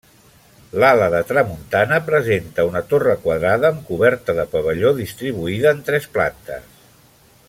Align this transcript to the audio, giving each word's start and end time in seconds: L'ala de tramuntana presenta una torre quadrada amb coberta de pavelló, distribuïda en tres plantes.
L'ala 0.83 1.09
de 1.15 1.19
tramuntana 1.31 1.99
presenta 2.07 2.65
una 2.69 2.81
torre 2.93 3.15
quadrada 3.27 3.71
amb 3.73 3.85
coberta 3.91 4.35
de 4.41 4.49
pavelló, 4.55 4.95
distribuïda 5.03 5.77
en 5.77 5.85
tres 5.91 6.09
plantes. 6.17 6.75